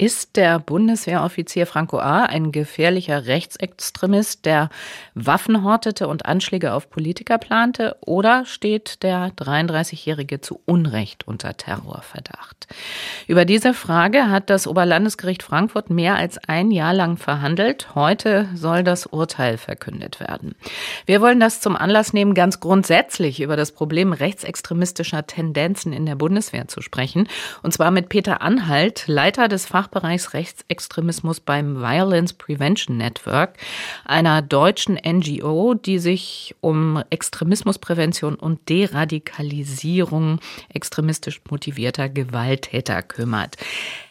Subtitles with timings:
[0.00, 2.22] Ist der Bundeswehroffizier Franco A.
[2.22, 4.70] ein gefährlicher Rechtsextremist, der
[5.14, 7.96] Waffen hortete und Anschläge auf Politiker plante?
[8.02, 12.68] Oder steht der 33-Jährige zu Unrecht unter Terrorverdacht?
[13.26, 17.96] Über diese Frage hat das Oberlandesgericht Frankfurt mehr als ein Jahr lang verhandelt.
[17.96, 20.54] Heute soll das Urteil verkündet werden.
[21.06, 26.14] Wir wollen das zum Anlass nehmen, ganz grundsätzlich über das Problem rechtsextremistischer Tendenzen in der
[26.14, 27.26] Bundeswehr zu sprechen.
[27.64, 33.54] Und zwar mit Peter Anhalt, Leiter des Fach Fachbereichs Rechtsextremismus beim Violence Prevention Network,
[34.04, 43.56] einer deutschen NGO, die sich um Extremismusprävention und Deradikalisierung extremistisch motivierter Gewalttäter kümmert.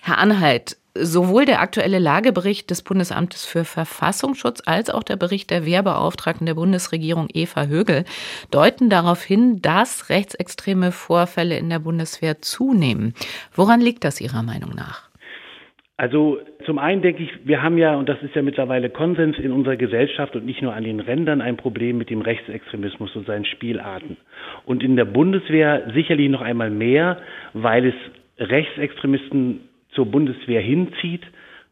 [0.01, 5.63] Herr Anhalt, Sowohl der aktuelle Lagebericht des Bundesamtes für Verfassungsschutz als auch der Bericht der
[5.63, 8.03] Wehrbeauftragten der Bundesregierung Eva Högel
[8.49, 13.13] deuten darauf hin, dass rechtsextreme Vorfälle in der Bundeswehr zunehmen.
[13.53, 15.06] Woran liegt das Ihrer Meinung nach?
[15.99, 19.51] Also zum einen denke ich, wir haben ja, und das ist ja mittlerweile Konsens in
[19.51, 23.45] unserer Gesellschaft und nicht nur an den Rändern, ein Problem mit dem Rechtsextremismus und seinen
[23.45, 24.15] Spielarten.
[24.65, 27.17] Und in der Bundeswehr sicherlich noch einmal mehr,
[27.53, 27.95] weil es
[28.37, 31.23] Rechtsextremisten zur Bundeswehr hinzieht.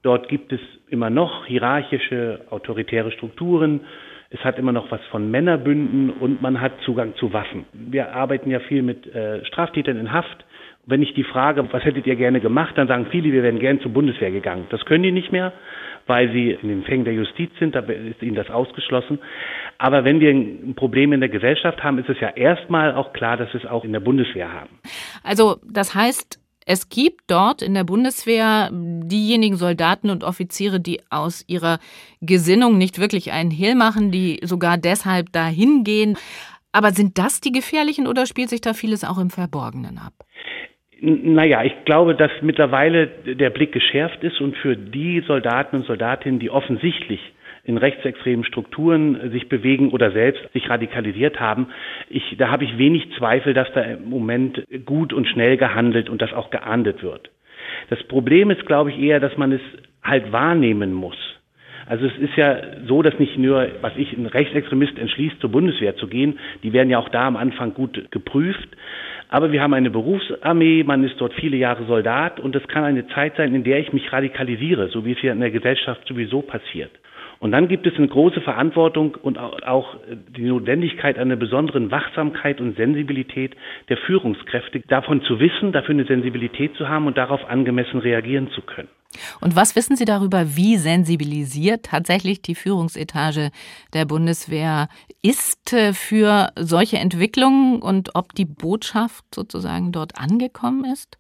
[0.02, 3.82] Dort gibt es immer noch hierarchische, autoritäre Strukturen.
[4.32, 7.66] Es hat immer noch was von Männerbünden und man hat Zugang zu Waffen.
[7.74, 10.46] Wir arbeiten ja viel mit äh, Straftätern in Haft
[10.88, 13.80] wenn ich die frage, was hättet ihr gerne gemacht, dann sagen viele, wir wären gern
[13.82, 14.68] zur Bundeswehr gegangen.
[14.70, 15.54] Das können die nicht mehr,
[16.06, 19.20] weil sie in den Fängen der Justiz sind, da ist ihnen das ausgeschlossen.
[19.78, 23.38] Aber wenn wir ein Problem in der Gesellschaft haben, ist es ja erstmal auch klar,
[23.38, 24.80] dass wir es auch in der Bundeswehr haben.
[25.24, 31.44] Also das heißt, es gibt dort in der Bundeswehr diejenigen Soldaten und Offiziere, die aus
[31.48, 31.80] ihrer
[32.22, 36.18] Gesinnung nicht wirklich einen Hehl machen, die sogar deshalb dahin gehen.
[36.72, 40.14] Aber sind das die gefährlichen oder spielt sich da vieles auch im Verborgenen ab?
[41.02, 46.40] Naja, ich glaube, dass mittlerweile der Blick geschärft ist und für die Soldaten und Soldatinnen,
[46.40, 47.20] die offensichtlich
[47.66, 51.68] in rechtsextremen Strukturen sich bewegen oder selbst sich radikalisiert haben,
[52.10, 56.22] ich, da habe ich wenig Zweifel, dass da im Moment gut und schnell gehandelt und
[56.22, 57.30] das auch geahndet wird.
[57.90, 59.62] Das Problem ist, glaube ich, eher, dass man es
[60.04, 61.18] halt wahrnehmen muss.
[61.88, 62.58] Also es ist ja
[62.88, 66.90] so, dass nicht nur, was ich, ein Rechtsextremist entschließt, zur Bundeswehr zu gehen, die werden
[66.90, 68.70] ja auch da am Anfang gut geprüft,
[69.30, 73.08] aber wir haben eine Berufsarmee, man ist dort viele Jahre Soldat und es kann eine
[73.08, 76.42] Zeit sein, in der ich mich radikalisiere, so wie es hier in der Gesellschaft sowieso
[76.42, 76.92] passiert.
[77.40, 79.96] Und dann gibt es eine große Verantwortung und auch
[80.36, 83.56] die Notwendigkeit einer besonderen Wachsamkeit und Sensibilität
[83.90, 88.62] der Führungskräfte, davon zu wissen, dafür eine Sensibilität zu haben und darauf angemessen reagieren zu
[88.62, 88.90] können.
[89.42, 93.52] Und was wissen Sie darüber, wie sensibilisiert tatsächlich die Führungsetage
[93.94, 94.88] der Bundeswehr
[95.22, 101.18] ist äh, für solche Entwicklungen und ob die Botschaft sozusagen dort angekommen ist?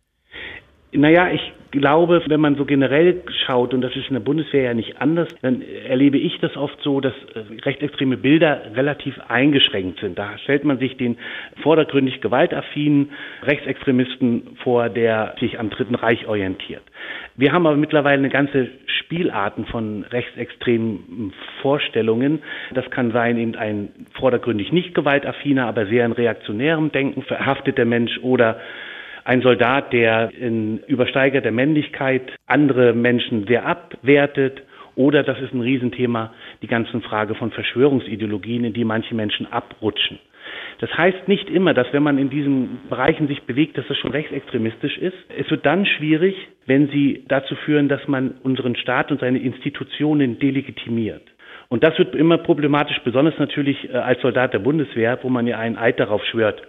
[0.92, 1.42] Naja, ich
[1.76, 5.28] glaube, wenn man so generell schaut, und das ist in der Bundeswehr ja nicht anders,
[5.42, 10.18] dann erlebe ich das oft so, dass äh, rechtsextreme Bilder relativ eingeschränkt sind.
[10.18, 11.18] Da stellt man sich den
[11.62, 13.12] vordergründig gewaltaffinen
[13.44, 16.84] Rechtsextremisten vor, der sich am Dritten Reich orientiert.
[17.36, 22.42] Wir haben aber mittlerweile eine ganze Spielarten von rechtsextremen Vorstellungen.
[22.74, 28.18] Das kann sein eben ein vordergründig nicht gewaltaffiner, aber sehr in reaktionärem Denken verhafteter Mensch
[28.22, 28.60] oder
[29.26, 34.62] ein Soldat, der in übersteigerter Männlichkeit andere Menschen sehr abwertet.
[34.96, 40.20] Oder, das ist ein Riesenthema, die ganzen Frage von Verschwörungsideologien, in die manche Menschen abrutschen.
[40.80, 44.12] Das heißt nicht immer, dass wenn man in diesen Bereichen sich bewegt, dass das schon
[44.12, 45.18] rechtsextremistisch ist.
[45.38, 46.36] Es wird dann schwierig,
[46.68, 51.24] wenn sie dazu führen, dass man unseren Staat und seine Institutionen delegitimiert.
[51.68, 55.58] Und das wird immer problematisch, besonders natürlich äh, als Soldat der Bundeswehr, wo man ja
[55.58, 56.62] einen Eid darauf schwört,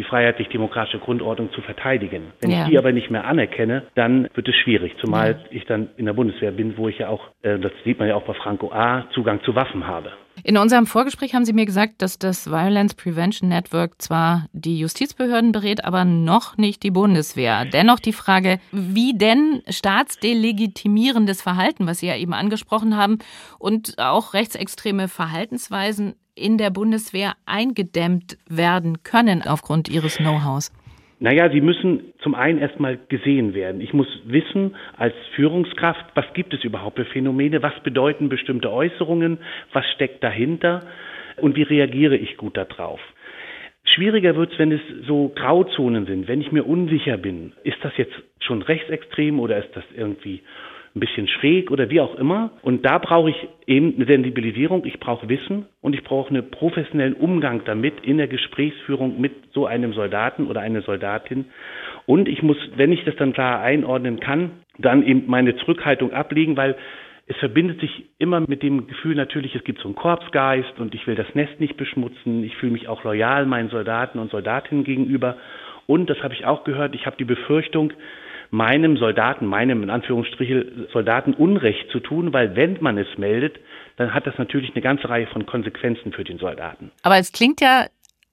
[0.00, 2.32] die freiheitlich-demokratische Grundordnung zu verteidigen.
[2.40, 2.62] Wenn ja.
[2.62, 5.38] ich die aber nicht mehr anerkenne, dann wird es schwierig, zumal ja.
[5.50, 8.14] ich dann in der Bundeswehr bin, wo ich ja auch, äh, das sieht man ja
[8.14, 10.10] auch bei Franco A., Zugang zu Waffen habe.
[10.42, 15.52] In unserem Vorgespräch haben Sie mir gesagt, dass das Violence Prevention Network zwar die Justizbehörden
[15.52, 17.66] berät, aber noch nicht die Bundeswehr.
[17.66, 23.18] Dennoch die Frage, wie denn staatsdelegitimierendes Verhalten, was Sie ja eben angesprochen haben,
[23.58, 30.72] und auch rechtsextreme Verhaltensweisen in der Bundeswehr eingedämmt werden können aufgrund ihres Know-hows?
[31.22, 33.82] Naja, sie müssen zum einen erstmal gesehen werden.
[33.82, 39.38] Ich muss wissen als Führungskraft, was gibt es überhaupt für Phänomene, was bedeuten bestimmte Äußerungen,
[39.74, 40.82] was steckt dahinter
[41.36, 43.00] und wie reagiere ich gut darauf.
[43.84, 47.92] Schwieriger wird es, wenn es so Grauzonen sind, wenn ich mir unsicher bin, ist das
[47.98, 50.40] jetzt schon rechtsextrem oder ist das irgendwie
[50.94, 52.50] ein bisschen schräg oder wie auch immer.
[52.62, 57.14] Und da brauche ich eben eine Sensibilisierung, ich brauche Wissen und ich brauche einen professionellen
[57.14, 61.46] Umgang damit in der Gesprächsführung mit so einem Soldaten oder einer Soldatin.
[62.06, 66.56] Und ich muss, wenn ich das dann klar einordnen kann, dann eben meine Zurückhaltung ablegen,
[66.56, 66.76] weil
[67.30, 71.06] es verbindet sich immer mit dem Gefühl natürlich, es gibt so einen Korpsgeist und ich
[71.06, 72.42] will das Nest nicht beschmutzen.
[72.42, 75.36] Ich fühle mich auch loyal meinen Soldaten und Soldatinnen gegenüber.
[75.86, 77.92] Und das habe ich auch gehört, ich habe die Befürchtung,
[78.50, 83.58] meinem Soldaten, meinem in Anführungsstrichen Soldaten Unrecht zu tun, weil wenn man es meldet,
[83.96, 86.90] dann hat das natürlich eine ganze Reihe von Konsequenzen für den Soldaten.
[87.02, 87.86] Aber es klingt ja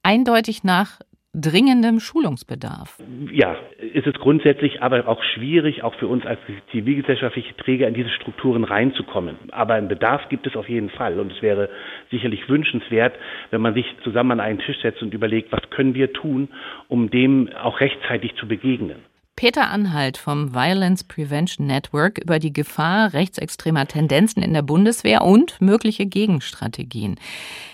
[0.03, 0.99] eindeutig nach
[1.33, 2.97] dringendem Schulungsbedarf.
[3.31, 6.39] Ja, ist es grundsätzlich aber auch schwierig, auch für uns als
[6.71, 9.35] zivilgesellschaftliche Träger in diese Strukturen reinzukommen.
[9.51, 11.69] Aber einen Bedarf gibt es auf jeden Fall und es wäre
[12.09, 13.13] sicherlich wünschenswert,
[13.51, 16.49] wenn man sich zusammen an einen Tisch setzt und überlegt, was können wir tun,
[16.87, 18.97] um dem auch rechtzeitig zu begegnen.
[19.37, 25.61] Peter Anhalt vom Violence Prevention Network über die Gefahr rechtsextremer Tendenzen in der Bundeswehr und
[25.61, 27.19] mögliche Gegenstrategien.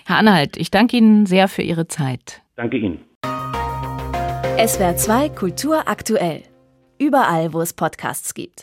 [0.05, 2.41] Herr Anhalt, ich danke Ihnen sehr für Ihre Zeit.
[2.57, 2.99] Danke Ihnen.
[4.67, 6.43] SWR 2 Kultur aktuell.
[6.99, 8.61] Überall, wo es Podcasts gibt.